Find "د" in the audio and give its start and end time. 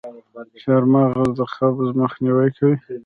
1.37-1.39